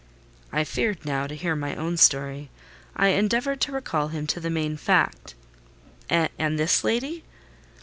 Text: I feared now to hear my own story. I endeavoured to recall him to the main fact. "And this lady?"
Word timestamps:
I 0.51 0.63
feared 0.63 1.05
now 1.05 1.27
to 1.27 1.35
hear 1.35 1.55
my 1.55 1.75
own 1.75 1.95
story. 1.95 2.49
I 2.95 3.09
endeavoured 3.09 3.61
to 3.61 3.71
recall 3.71 4.07
him 4.07 4.25
to 4.33 4.39
the 4.39 4.49
main 4.49 4.75
fact. 4.75 5.35
"And 6.09 6.57
this 6.57 6.83
lady?" 6.83 7.23